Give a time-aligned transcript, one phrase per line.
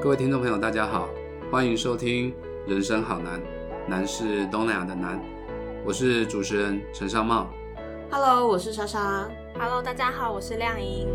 [0.00, 1.08] 各位听众朋友，大家好，
[1.50, 2.30] 欢迎收听
[2.68, 3.40] 《人生好难》，
[3.88, 5.20] 难是东南亚的难。
[5.84, 7.48] 我是主持人陈尚茂。
[8.08, 9.28] Hello，我是莎莎。
[9.58, 11.08] Hello，大家好，我是亮莹。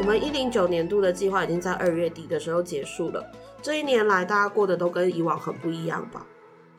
[0.00, 3.24] 我们一零九年度的计划已经在二月底的时候结束了。
[3.62, 6.26] 这一年来，大家过得都跟以往很不一样吧？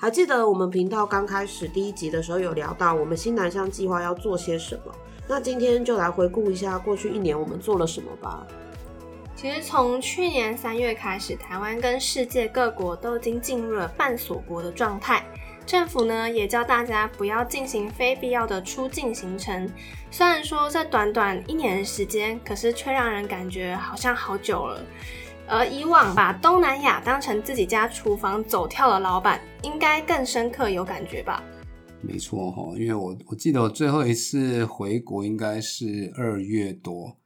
[0.02, 4.96] 还记得我们频道刚开始第一集的时候有聊到我们新南向计划要做些什么？
[5.28, 8.48] 那今天就来回顾一下过去一年我们做了什么吧。
[9.36, 15.22] 其实从去年三月开始，台湾跟世界各国都已经进入了半锁国的状态。
[15.66, 19.70] 政府呢也叫大家不要进行非必要的出境行程。
[20.10, 24.82] 虽然说这短短一年的时间，可是却让人感觉好像好久了。
[25.50, 31.44] 而以往把东南亚当成自己家厨房走跳的老板，应该更深刻有感觉吧？
[32.02, 37.18] 没错哈，因为我我记得我最后一次回国应该是二月多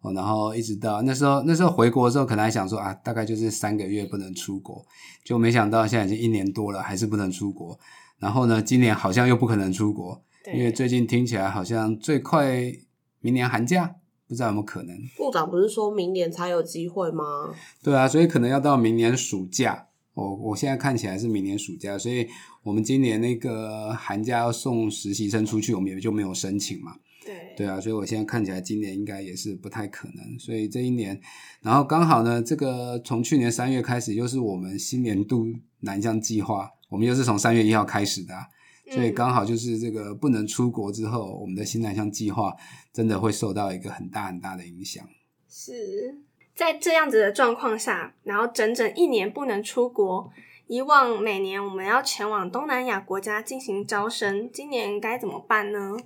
[0.00, 4.82] 哦，然后一直到那时候那时候回国的时候，可能还想说啊，大概就是三个月不能出国，
[5.22, 7.78] 就没想到现在已经一年多了，还是不能出国。
[8.18, 10.18] 然后呢，今年好像又不可能出国，
[10.54, 12.72] 因为最近听起来好像最快
[13.20, 13.96] 明年寒假。
[14.28, 14.96] 不知道有没有可能？
[15.16, 17.54] 部长不是说明年才有机会吗？
[17.82, 19.86] 对啊，所以可能要到明年暑假。
[20.14, 22.26] 我我现在看起来是明年暑假，所以
[22.62, 26.96] 我们今年那个寒假要送实习生出去，我们也就没有申请嘛。
[27.24, 30.38] 对对啊，所以我现在看起来今年应该也是不太可能。
[30.38, 31.20] 所以这一年，
[31.60, 35.44] 然后刚好呢，这个从去年三月开始，又是我们新年度
[35.80, 38.46] 南向计划，我们又是从三月一号开始的、啊。
[38.88, 42.54] 所以刚好就是这个不能出国之后，我们的新南向计划
[42.92, 45.04] 真的会受到一个很大很大的影响。
[45.48, 46.16] 是
[46.54, 50.30] 在这样子的状况下，然后整整一年不能出国。
[50.68, 55.96] 以往每年我们要前往东南亚国家进行招生，今年该怎么办呢？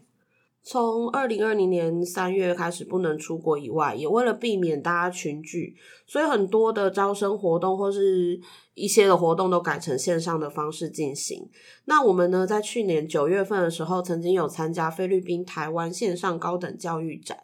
[0.62, 5.74] 从二零二零年三月开始不能出国以外，也为了避免大家群聚，
[6.06, 8.38] 所以很多的招生活动或是
[8.74, 11.48] 一些的活动都改成线上的方式进行。
[11.86, 17.38] 那我们呢，在去年九月份的时候，曾经有参加菲律宾、台湾线上高等教育展。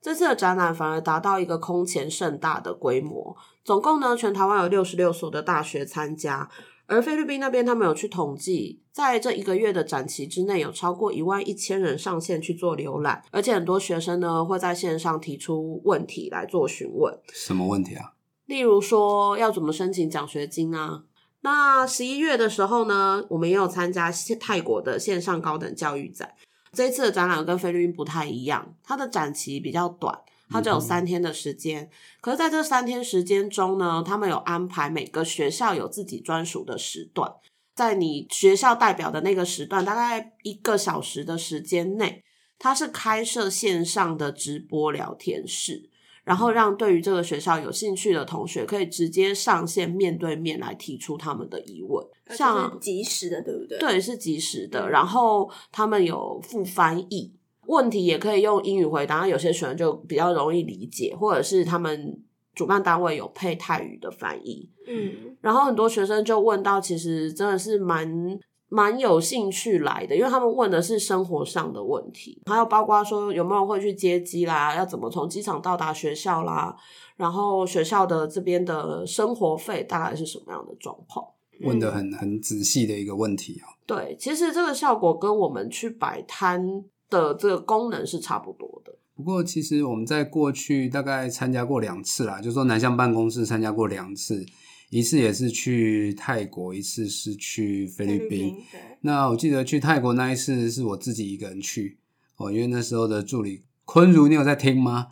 [0.00, 6.48] 这次的展览反而达到一个空前盛大的规模，总共呢，全台湾有六十六所的大学参加。
[6.90, 17.16] 而菲律宾那边，他们有去统计，在这一个月的展期之内，有超过一万一千人上线去做浏览，而且很多学生呢会在线上提出问题来做询问。
[17.32, 18.14] 什么问题啊？
[18.46, 21.04] 例如说要怎么申请奖学金啊？
[21.42, 26.34] 那十一月的时候呢，我们也有参加泰国的线上高等教育展。
[26.72, 30.20] 这一次的展览跟菲律宾不太一样，它的展期比较短。
[30.50, 31.88] 它只有三天的时间，
[32.20, 37.32] 可是在这三天时间中呢，他们有安排每个学校有自己专属的时段，
[37.74, 42.24] 在你学校代表的那个时段，大概一个小时的时间内，
[42.58, 45.88] 它是开设线上的直播聊天室，
[46.24, 52.04] 然后让对于这个学校有兴趣的同学可以直接上线面对面来提出他们的疑问，
[52.36, 53.78] 像及时的，对不对？
[53.78, 57.36] 对，是及时的，然后他们有附翻译。
[57.70, 62.20] 问题也可以用英语回答，有些学生就比较容易理解，或者是他们
[62.52, 64.68] 主办单位有配泰语的翻译。
[64.88, 68.38] 嗯，然后很多学生就问到，其实真的是蛮
[68.68, 76.76] 蛮有兴趣来的，因为他们问的是生活上的问题，还有包括说有没有人会去接机啦，要怎么从机场到达学校啦，
[77.16, 81.24] 然后学校的这边的生活费大概是什么样的状况。
[81.62, 83.78] 问的很很仔细的一个问题啊。
[83.86, 86.84] 对，其实这个效果跟我们去摆摊。
[87.10, 88.94] 的这个功能是差不多的。
[89.16, 94.46] 不过，其实我们在过去大概参加过两次啦，就是说南向办公室参加过两次，
[94.88, 98.56] 一次也是去泰国，一次是去菲律宾。
[99.02, 101.98] 那我记得去泰国那一次是我自己一个人去
[102.38, 105.08] 哦，因为那时候的助理坤如，你有在听吗？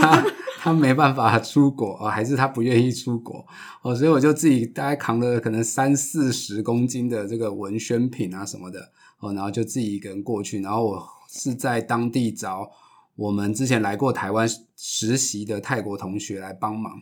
[0.00, 0.26] 他
[0.58, 3.46] 他没办法出国哦，还是他不愿意出国
[3.82, 8.90] 哦，所以我就自己大概扛了可能三四十公斤的这个文宣品啊什么的
[9.20, 11.08] 哦，然后就自己一个人过去，然后我。
[11.32, 12.70] 是在当地找
[13.16, 14.46] 我们之前来过台湾
[14.76, 17.00] 实习的泰国同学来帮忙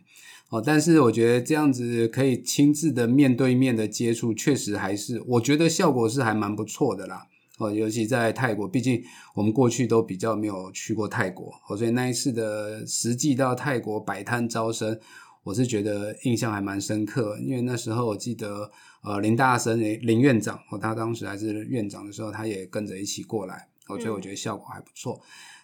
[0.50, 7.26] 哦，但是我觉得这样子可以亲自的面对面的接触，确实还是我觉得效果是还蛮不错的啦
[7.58, 9.02] 哦，尤其在泰国，毕竟
[9.34, 14.98] 我们过去都比较没有去过泰国哦，所以那一次的实际到泰国摆摊招生，
[15.44, 18.70] 我是觉得印象还蛮深刻，因为那时候我记得
[19.02, 23.69] 呃林大生林院长哦，他当时还是院长的时候，他也跟着一起过来。
[23.98, 25.20] 所以我觉得效果还不错。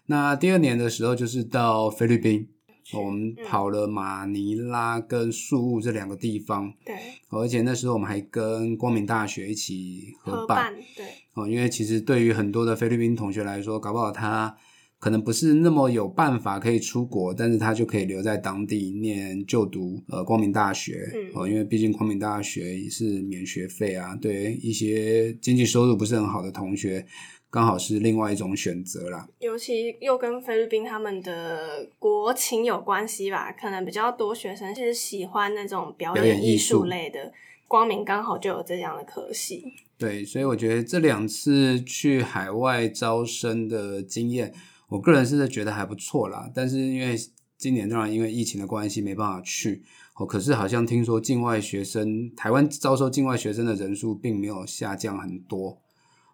[0.06, 2.46] 那第二年的时候，就是到菲律宾，
[2.94, 6.72] 我们跑了马尼拉跟宿务这两个地方。
[6.84, 6.94] 对，
[7.30, 10.72] 而且那时候我们还跟光明大学一起合办。
[10.96, 14.56] 对，哦，因为其实对于很多的菲律宾同学来说，搞不好他
[15.00, 27.04] 可能不是那么有办法可以出国，但是他就可以留在当地念就读呃光明大学哦，因为毕竟光明大学也是免学费啊，对一些经济收入不是很好的同学。
[27.50, 37.32] 刚好是另外一种选择啦，尤其又跟菲律宾他们的国情有关系吧，可能比较多学生是喜欢那种表演艺术类的，
[37.66, 39.72] 光明刚好就有这样的可惜。
[39.96, 44.52] 对，所以我觉得这两次去海外招生的经验，
[44.88, 46.50] 我个人是觉得还不错啦。
[46.54, 47.16] 但是因为
[47.56, 49.82] 今年当然因为疫情的关系没办法去，
[50.16, 55.78] 哦，可是好像听说境外学生，台湾招收境外学生的人数并没有下降很多。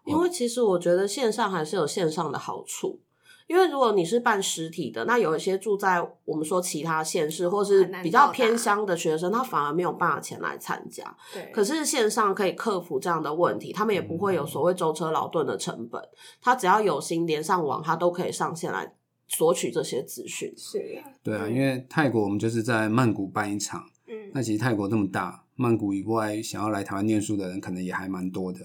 [0.05, 2.99] 因为其实我觉得线上还是有线上的好处，
[3.47, 11.15] 因为如果你是办实体的，那有一些住在我们说其他县市或是比较偏乡的学生，他反而没有办法前来参加。
[11.33, 16.01] 对，可是线上可以克服这样的问题，他们也不会有所谓舟车劳顿的成本，
[16.41, 18.93] 他只要有心连上网，他都可以上线来
[19.27, 20.53] 索取这些资讯。
[20.57, 28.59] 是啊，对啊，因为泰国我们就是在曼谷办一场，嗯，那其实泰国这么大，曼谷以外想要来台湾念书的人可能也还蛮多的。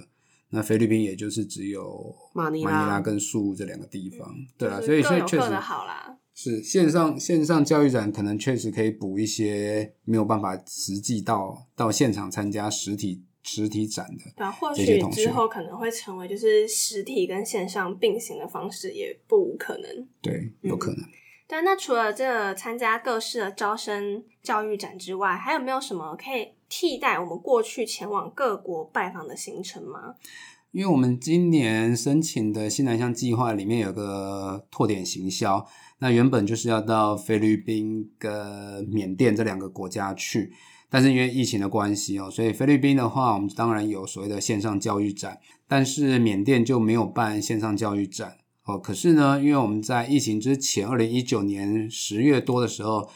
[0.51, 6.17] 那菲律宾也就是只有马尼拉跟宿务这两个地方，对啊，所以所以确实好啦。
[6.35, 20.07] 是线上线上教育展可能确实可以补一些没有办法实际到到现场参加实体实体展的，对，或许之后可能会成为就是实体跟线上并行的方式，也不无可能。
[20.23, 21.01] 对，有可能。
[21.49, 30.15] 对，那除了这参加各式的招生教育展之外，还有没有什么可以替代我们过去前往各国拜访的行程吗？
[30.71, 35.67] 因为我们今年申请的新南向计划里面有个拓点行销，
[35.99, 40.53] 那原本就是要到菲律宾跟缅甸这两个国家去，
[40.91, 48.37] 但是因为疫情的关系哦，所以菲律宾的话，我们当然有所谓的线上教育展，但是缅甸就没有办线上教育展。
[48.65, 53.09] 哦，可是呢，因为我们在疫情之前，二零一九年十月多的时候，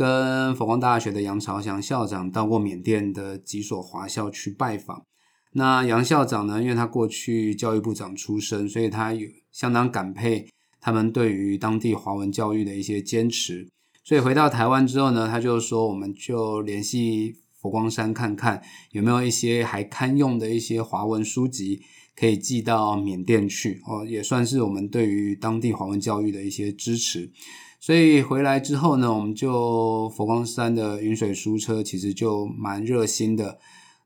[0.00, 5.04] 跟佛光大学的杨朝祥校长到过缅甸的几所华校去拜访。
[5.52, 10.48] 那杨校长呢，因为他过去教育部长出身，所以他有相当感佩
[10.80, 13.68] 他们对于当地华文教育的一些坚持。
[14.02, 18.62] 所以回到台湾之后呢，他就说，我们就联系佛光山看看
[18.92, 21.82] 有没有一些还堪用的一些华文书籍。
[22.16, 27.30] 可以寄到缅甸去哦，也算是我们对于当地华文教育的一些支持。
[27.80, 33.58] 所以回来之后呢，我们就佛光山的云水书车其实就蛮热心的，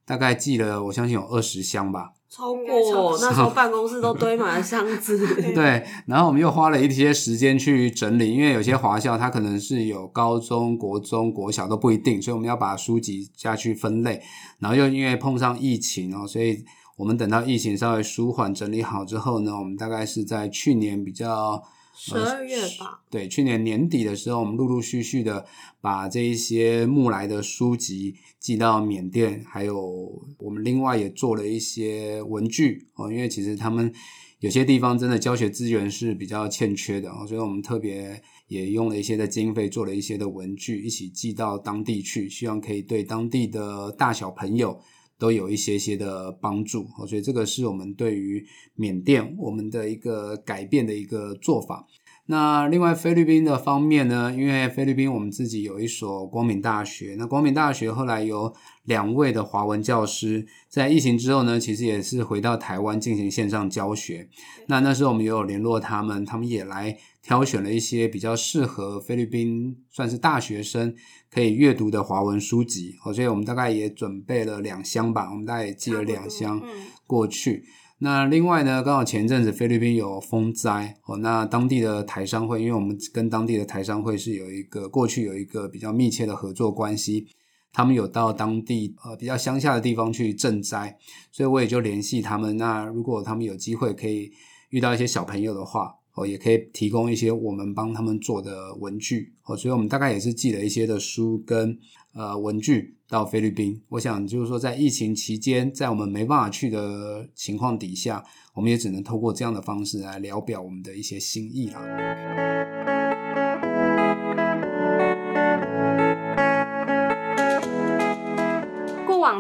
[0.07, 5.19] 大概寄了我相信有二十箱吧，超过那时候办公室都堆满了箱子。
[5.53, 14.23] 对，然后我们又花了一些时间去整理，因为有些华校它可能是有高中国中国小都不一定，所以我们要把书籍下去分类，
[14.61, 16.65] 然后又因为碰上疫情哦，所以。
[16.97, 21.61] 我们等到疫情稍微舒缓、整理好之后呢，我们大概是在去年比较
[21.97, 25.47] 十二月吧，对，去年年底的时候，我们陆陆续续的
[25.81, 33.93] 把这一些木来的书籍寄到缅甸，还有我们另外也做了一些文具哦，因为其实他们
[34.41, 44.79] 有些地方真的教学资源是比较欠缺的哦，所以我们特别也用了一些的经费做了一些的文具，一起寄到当地去，希望可以对当地的大小朋友。
[45.19, 51.87] 都有一些些的帮助，所以这个是我们对于缅甸我们的一个改变的一个做法。
[52.27, 58.51] 那另外菲律宾的方面呢，因为菲律宾我们自己有一所光明大学，那光明大学后来有
[58.85, 64.27] 两位的华文教师，在疫情之后呢，其实也是回到台湾进行线上教学。
[64.69, 70.95] 那那时候我们也有联络他们，他们也来挑选了一些比较适合菲律宾算是大学生
[71.31, 76.63] 可以阅读的华文书籍，所以我们大概也准备了两箱吧，我们大概也寄了两箱
[77.07, 77.65] 过去。
[78.01, 87.27] 那另外呢，刚好前阵子菲律宾有风灾哦，那当地的台商会，因为我们跟当地的台商会是有一个过去有一个比较密切的合作关系，
[87.73, 90.99] 他们有到当地呃比较乡下的地方去赈灾，
[91.33, 92.59] 所以我也就联系他们。
[92.59, 94.31] 那如果他们有机会可以
[94.69, 101.79] 遇到一些小朋友的话，哦，也可以提供一些我们帮他们做的文具哦，所以我们大概也是寄了一些的书跟
[102.15, 102.97] 呃文具。
[103.07, 112.94] 到菲律宾，我想就是说，在疫情期间，在我们没办法去的情况底下，我们也只能透过这样的方式来聊表我们的一些心意了。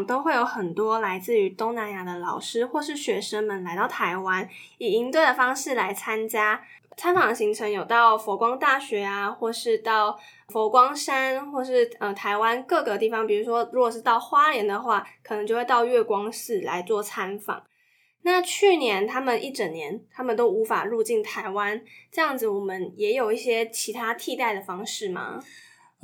[0.02, 4.48] 都会有很多来自于东南亚的老师或是学生们来到台湾，
[4.78, 6.62] 以营队的方式来参加。
[6.96, 10.16] 参访行程有到佛光大学啊，或是到
[10.48, 13.26] 佛光山，或是呃台湾各个地方。
[13.26, 17.64] 比如说，如果是到花莲的话，可能就会到月光寺来做参访。
[18.22, 21.82] 那去年他们一整年，他们都无法入境台湾，
[22.12, 25.40] 这样子我们也有一些其他替代的方式吗？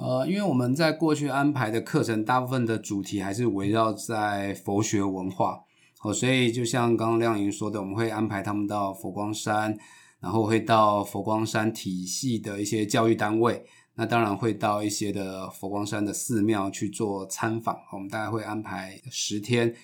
[0.00, 5.60] 呃，因为我们在过去安排的课程，大部分的主题还是围绕在佛学文化，
[6.02, 9.76] 哦，所以就像刚刚亮莹说的，我们会安排他们到佛光山，
[10.18, 13.62] 然后会到佛光山体系的一些教育单位，
[13.96, 19.74] 那当然会到一些的佛光山的寺庙去做参访，我们大概会安排十天。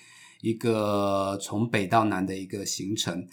[0.41, 3.27] 一个从北到南的一个行程，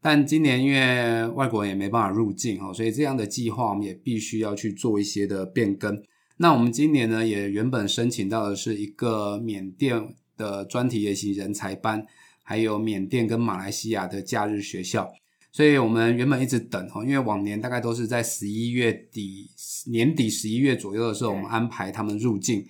[0.00, 6.02] 但今年因为外国人也没办法入境哦，所以这样的计划我们也必须要去做一些的变更。
[6.42, 12.06] 那我们今年呢，也原本申请到的是一个缅甸的专题研习人才班，
[12.42, 15.12] 还有缅甸跟马来西亚的假日学校，
[15.52, 19.50] 所以我们原本一直等哦，因为往年大概都是在十一月底
[19.88, 22.64] 年底十一月左右的时候，我们安排他们入境。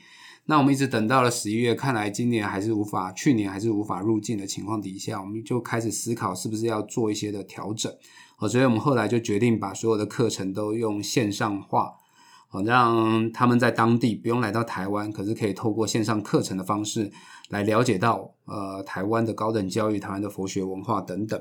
[0.46, 7.92] 那我们一直等到了十一月，看来今年还是无法，去年还是无法入境的情况底下，我们就开始思考是不是要做一些的调整。
[8.38, 11.92] 哦，所以我们后来就决定把所有的课程都用线上化，
[12.50, 17.10] 哦，让他们在当地不用来到台湾，可是可以透过线上课程的方式
[17.48, 21.40] 来了解到呃台湾的高等教育、台湾的佛学文化等等。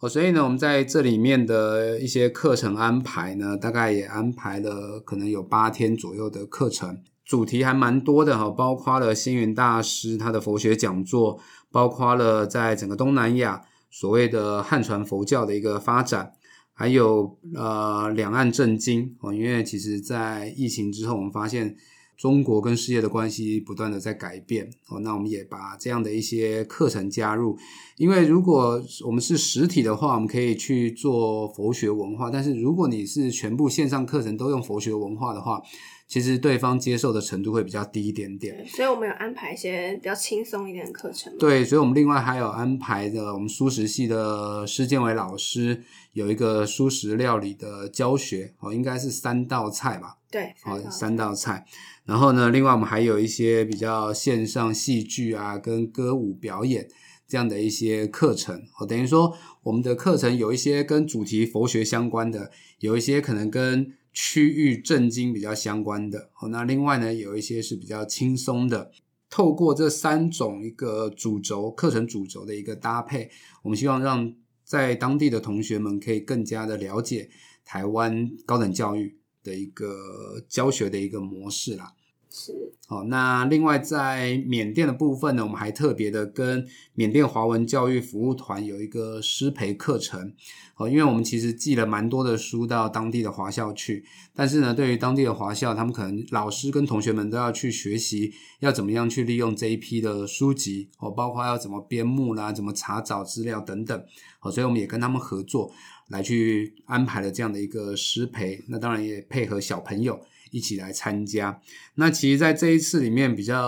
[0.00, 6.98] 哦，所以呢，我们在这里面的一些课程安排呢，大概也安排了可能有八天左右的课程。
[7.24, 11.40] 主题还蛮多的哈，包括了星云大师他的佛学讲座，
[11.72, 16.32] 包括了在整个东南亚所谓的汉传佛教的一个发展，
[16.74, 19.16] 还有呃两岸政经。
[19.20, 21.74] 哦，因为其实在疫情之后，我们发现
[22.16, 24.68] 中国跟世界的关系不断的在改变。
[24.88, 27.56] 哦，那我们也把这样的一些课程加入，
[27.96, 35.62] 因为如果我们是实体的话，我们可以去做佛学文化，但是如果你是全部线上课程都用佛学文化的话，
[36.06, 41.36] 其实对方接受的程度会比较低一点点，所以我们有安排一些比较轻松一点的课程。
[41.38, 45.82] 对，所以我们另外还有安排的，我们素食系的施建伟老师
[46.12, 50.18] 有一个素食料理的教学哦，应该是三道菜吧？
[50.30, 51.64] 对，哦，三道菜。
[52.04, 56.86] 然后呢，另外我们还有一些比较线上戏剧啊，跟歌舞表演
[57.26, 63.94] 这样的一些课程哦，等于说我们的课程有一些跟主题佛学相关的，有一些可能跟。
[64.14, 68.92] 区域震惊比较相关的哦，那另外呢，有一些是比较轻松的。
[69.28, 73.28] 透过这三种一个主轴课程主轴的一个搭配，
[73.62, 77.28] 我们希望让在当地的同学们可以更加的了解
[77.64, 81.92] 台湾高等教育的一个教学的一个模式啦。
[82.36, 82.52] 是，
[82.88, 90.34] 好，那另外在缅甸的部分呢，我们还特别的跟缅甸华文教育服务团有一个师培课程，
[90.74, 104.04] 哦，因为我们其实寄了蛮多的书到当地的华校去，但是呢，对于当地的华校，他们可能老师跟同学们都要去学习，要怎么样去利用这一批的书籍，哦，包括要怎么编目啦，怎么查找资料等等，
[104.40, 105.70] 哦，所以我们也跟他们合作
[106.08, 110.18] 来去安排了这样的一个师培，那当然也配合小朋友。
[110.54, 111.60] 一起来参加，
[111.96, 113.60] 那其实，在这一次里面比较，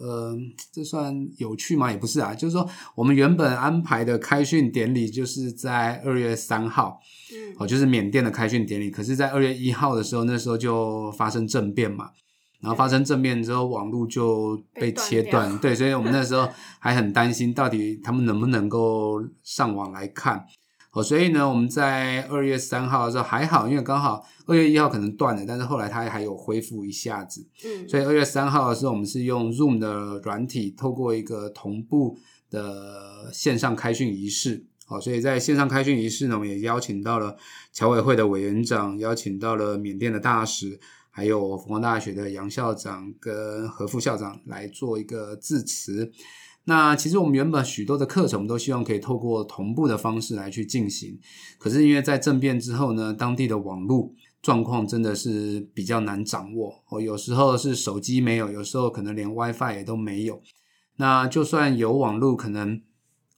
[0.00, 0.32] 呃，
[0.72, 1.90] 这算有趣吗？
[1.90, 2.64] 也不是啊，就是说，
[2.94, 7.00] 我们原本安排的开训典礼就是在二月三号，
[7.34, 8.88] 嗯，哦，就是缅甸的开训典礼。
[8.88, 12.10] 可是，在二月一号的时候，那时候就发生政变嘛，
[12.60, 16.48] 然后发生政变之后，网络就被切断，对，所以我们那时候
[16.78, 20.46] 还很担心，到底他们能不能够上网来看。
[20.92, 27.48] 哦，所以呢，我们在二月三号的时候还好，因为刚好二月一号可能断了，但是后来它还有恢复一下子。
[27.64, 32.18] 嗯，所以二月三号的时候，我们是用 Zoom 的软体，透过一个同步
[32.50, 34.66] 的线上开训仪式。
[34.84, 37.38] 好，所以在线上开训仪式呢，我们也邀请到了
[37.72, 40.78] 侨委会的委员长，邀请到了缅甸的大使，
[41.10, 46.12] 还有佛光大学的杨校长跟何副校长来做一个致辞。
[46.64, 51.18] 那其实我们原本许多的课程，我们都希望可以透过同步的方式来去进行。
[51.58, 56.82] 可是因为在政变之后呢，当地的网络状况真的是比较难掌握。
[56.88, 60.40] 哦，有时候是手机没有，有时候可能连 WiFi 也都没有。
[60.96, 62.80] 那就算有网络，可能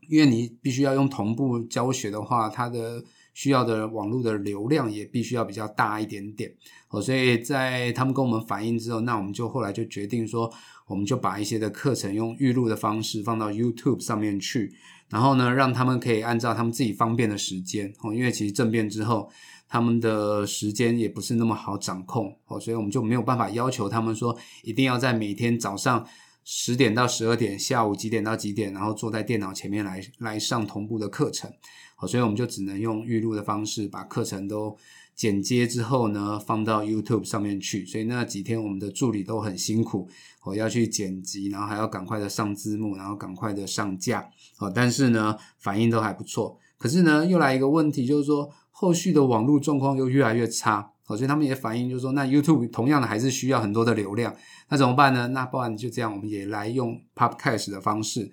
[0.08, 3.02] 因为你必须要用同步教学的话，它的
[3.34, 6.50] 需要的网络的流量也必须要比较大一点点。
[6.88, 10.50] 哦，所以在他们跟我们反映之后，那我们就后来就决定说。
[10.86, 14.70] 我们就把一些的课程用预录的方式放到 YouTube 上面去，
[15.08, 19.30] 然后呢，让他们可以按照他们自己方便的时间哦，因为其实政变之后，
[19.66, 26.06] 他们的时间也不是那么好掌控哦，所以我们就没有办法要求他们说一定要在每天早上
[26.44, 31.50] 十点到十二点，下午几点到几点，然后坐在电脑前面来来上同步的课程，
[31.96, 34.76] 好，所以我们就只能用预录的方式把课程都
[35.14, 37.86] 剪接之后呢，放到 YouTube 上面去。
[37.86, 40.08] 所以那几天我们的助理都很辛苦，
[40.44, 44.28] 我要去剪辑，然后还要赶快的上字幕，然后赶快的上架。
[44.58, 46.58] 哦，但是呢，反应都还不错。
[46.78, 50.90] 可是呢，又来一个问题，就是说后续的网络状况又越来越差。
[51.06, 54.34] 哦，所以他们也反映，就是说，那 YouTube 同样的还是需要很多的流量，
[54.70, 55.28] 那怎么办呢？
[55.28, 58.32] 那不然就这样，我们也来用 Podcast 的方式。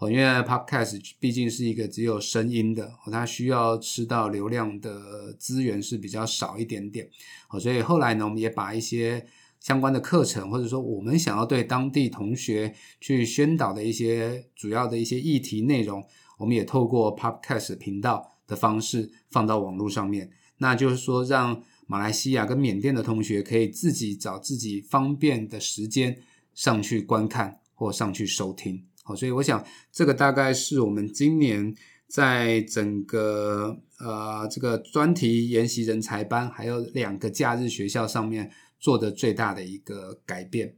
[0.00, 7.08] 哦，因为 Podcast 毕竟是一个只有声音的，它需要吃到流量的资源是比较少一点点。
[7.50, 9.24] 哦，所以后来呢，我们也把一些
[9.60, 16.02] 相关的课程，或者说我们想要对当地同学去宣导的一些主要的一些议题内容，
[16.38, 20.30] 我们也透过 Podcast 频道的方式放到网络上面。
[20.58, 21.62] 那就是说让。
[21.90, 26.16] 马来西亚跟缅甸的同学可以自己找自己方便的时间
[26.54, 31.74] 上去观看或上去收听，所以我想这个大概是我们今年
[32.08, 40.76] 在整个呃这个专题研习人才班还有两个假日学校上面做的最大的一个改变。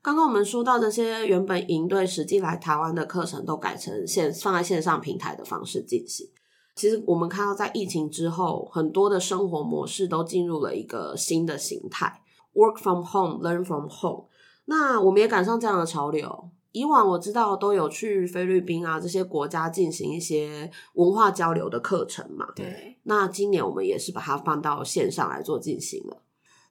[0.00, 6.28] 刚刚我们说到这些原本营队实际来台湾的课程都改成线放在线上平台的方式进行。
[6.76, 12.20] 其实我们看到，在疫情之后，很多的生活模式都进入了一个新的形态
[12.52, 14.26] ，work from home, learn from home。
[14.66, 16.50] 那我们也赶上这样的潮流。
[16.76, 22.48] 以往我知道都有去菲律宾啊这些国家进行一些文化交流的课程嘛。
[22.54, 22.98] 对。
[23.04, 26.22] 那今年我们也是把它放到线上来做进行了。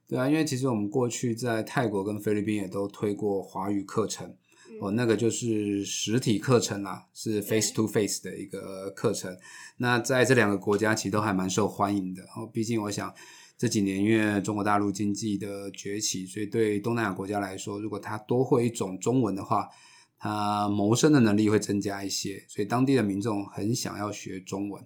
[0.07, 4.35] 对啊，因为其实我们过去在泰国跟菲律宾也都推过华语课程。
[4.79, 9.35] 哦，那个就是实体课程啦，是 face to face 的一个课程。
[9.77, 12.21] 那在这两个国家其实都还蛮受欢迎的。
[12.35, 13.11] 哦，毕竟我想
[13.57, 19.67] 这几年因为中国大陆经济的崛起，所以对东南亚国家来说，如果他多会一种中文的话，
[20.17, 22.45] 他谋生的能力会增加一些。
[22.47, 24.83] 所以当地的民众很想要学中文。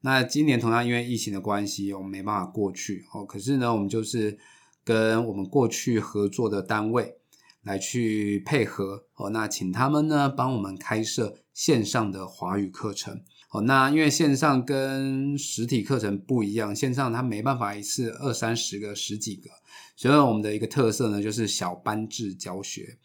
[0.00, 3.04] 那今年同样因为疫情的关系，我们没办法过去。
[3.12, 4.38] 哦，可是呢，我们就是
[4.84, 7.16] 跟我们过去合作的单位。
[7.64, 13.22] 来去配合哦，那请他们呢帮我们开设线上的华语课程
[13.52, 13.60] 哦。
[13.60, 19.48] 那因为线上跟实体课程不一样，线上它没办法一次二三十个、十几个，
[19.94, 22.98] 所以我们的一个特色呢就是小班制教学。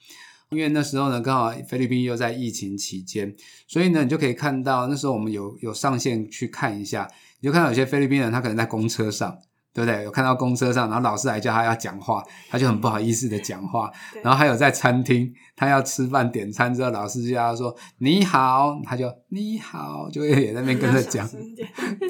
[0.52, 3.36] 因为那时候呢刚好菲律宾又在疫情期间，
[3.68, 7.08] 所以呢你就可以看到那时候我们有有上线去看一下，
[7.42, 9.38] 你就看到有些菲律宾人他可能在公车上。
[9.74, 10.04] 对不对？
[10.06, 13.92] 有看到公车上，然后老师来叫他要讲话，他就很不好意思的讲话。
[14.24, 21.30] 然后还有在餐厅，他要吃饭点餐之后，老师就要说你好，他就你好，就会也在那边跟着讲。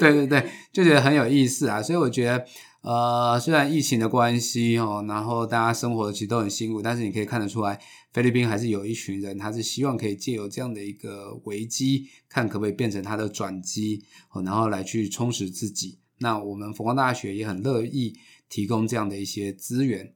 [0.00, 1.82] 对对，就觉得很有意思啊。
[1.82, 2.42] 所以我觉得，
[2.80, 7.78] 呃，虽然疫情的关系哦，然后大家生活其实都很辛苦，但是你可以看得出来，
[8.12, 14.02] 菲律宾还是有一群人，他是希望可以借由这样的一个危机，看可不可以变成他的转机，
[14.44, 15.98] 然后来去充实自己。
[16.18, 18.18] 那我们佛光大学也很乐意
[18.48, 20.12] 提供这样的一些资源，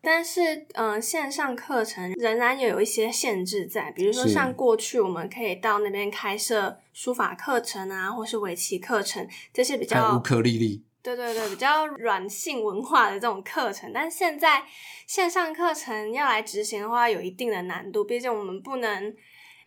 [0.00, 14.62] 但是，嗯，线上课程仍然有一些限制在，比如说像过去我们可以到那边开设书法课程啊，或是围棋课程这些比较乌克丽丽，对对对，比较软性文化的这种课程，但现在
[15.06, 19.14] 线上课程要来执行的话，有一定的难度，毕竟我们不能。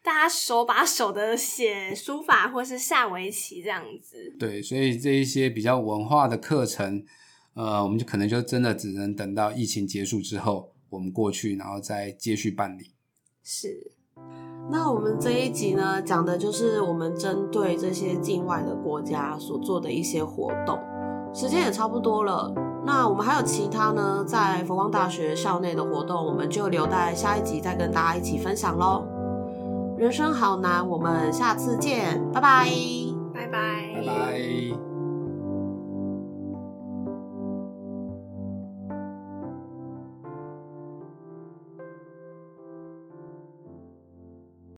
[0.02, 7.04] 大家手把手的写书法或是下围棋这样子，对，所以这一些比较文化的课程，
[7.56, 12.92] 呃，我们就可能就真的只能等到疫情结束之后，我们过去然后再接续办理。
[13.42, 13.94] 是，
[14.70, 20.78] 那我们这一集呢，讲的就是我们针对这些境外的国家所做的一些活动，
[21.36, 22.52] 时间也差不多了。
[22.86, 29.04] 那我们还有其他呢，在佛光大学校内的活动，我们就留待下一集再跟大家一起分享喽。
[29.98, 32.70] 人生好难，我们下次见，拜拜，
[33.34, 34.95] 拜拜，拜拜。